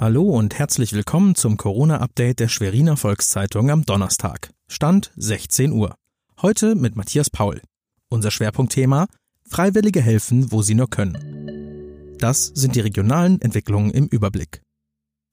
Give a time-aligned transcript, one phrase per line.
[0.00, 4.52] Hallo und herzlich willkommen zum Corona-Update der Schweriner Volkszeitung am Donnerstag.
[4.68, 5.96] Stand 16 Uhr.
[6.40, 7.60] Heute mit Matthias Paul.
[8.08, 9.08] Unser Schwerpunktthema
[9.48, 12.16] Freiwillige helfen, wo sie nur können.
[12.16, 14.62] Das sind die regionalen Entwicklungen im Überblick.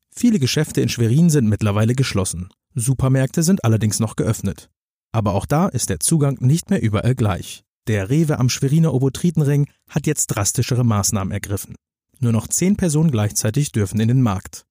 [0.09, 2.49] Viele Geschäfte in Schwerin sind mittlerweile geschlossen.
[2.73, 4.71] Supermärkte sind allerdings noch geöffnet.
[5.11, 7.63] Aber auch da ist der Zugang nicht mehr überall gleich.
[7.85, 11.75] Der Rewe am Schweriner Obotritenring hat jetzt drastischere Maßnahmen ergriffen.
[12.19, 14.65] Nur noch zehn Personen gleichzeitig dürfen in den Markt.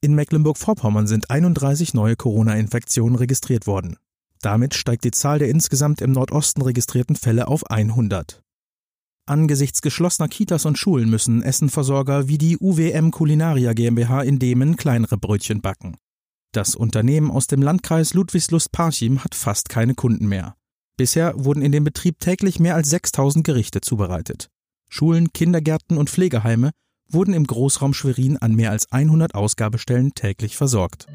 [0.00, 3.96] In Mecklenburg-Vorpommern sind 31 neue Corona-Infektionen registriert worden.
[4.40, 8.42] Damit steigt die Zahl der insgesamt im Nordosten registrierten Fälle auf 100.
[9.26, 15.16] Angesichts geschlossener Kitas und Schulen müssen Essenversorger wie die UWM Culinaria GmbH in Demen kleinere
[15.16, 15.96] Brötchen backen.
[16.52, 20.54] Das Unternehmen aus dem Landkreis Ludwigslust-Parchim hat fast keine Kunden mehr.
[20.98, 24.50] Bisher wurden in dem Betrieb täglich mehr als 6000 Gerichte zubereitet.
[24.90, 26.72] Schulen, Kindergärten und Pflegeheime
[27.08, 31.06] wurden im Großraum Schwerin an mehr als 100 Ausgabestellen täglich versorgt.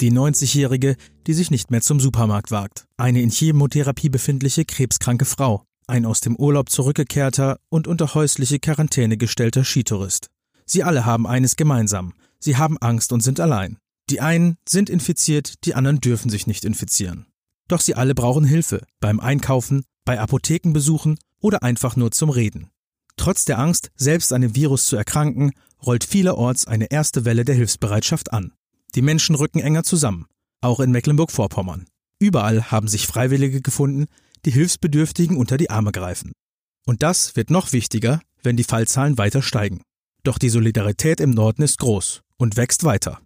[0.00, 2.86] Die 90-Jährige, die sich nicht mehr zum Supermarkt wagt.
[2.96, 5.64] Eine in Chemotherapie befindliche krebskranke Frau.
[5.86, 10.28] Ein aus dem Urlaub zurückgekehrter und unter häusliche Quarantäne gestellter Skitourist.
[10.64, 12.14] Sie alle haben eines gemeinsam.
[12.38, 13.76] Sie haben Angst und sind allein.
[14.08, 17.26] Die einen sind infiziert, die anderen dürfen sich nicht infizieren.
[17.68, 22.70] Doch sie alle brauchen Hilfe beim Einkaufen, bei Apothekenbesuchen oder einfach nur zum Reden.
[23.20, 25.52] Trotz der Angst, selbst an dem Virus zu erkranken,
[25.84, 28.54] rollt vielerorts eine erste Welle der Hilfsbereitschaft an.
[28.94, 30.24] Die Menschen rücken enger zusammen,
[30.62, 31.84] auch in Mecklenburg-Vorpommern.
[32.18, 34.06] Überall haben sich Freiwillige gefunden,
[34.46, 36.32] die Hilfsbedürftigen unter die Arme greifen.
[36.86, 39.82] Und das wird noch wichtiger, wenn die Fallzahlen weiter steigen.
[40.22, 43.20] Doch die Solidarität im Norden ist groß und wächst weiter.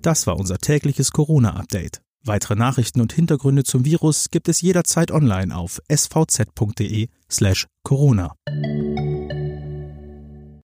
[0.00, 2.02] Das war unser tägliches Corona-Update.
[2.24, 8.34] Weitere Nachrichten und Hintergründe zum Virus gibt es jederzeit online auf svz.de slash Corona.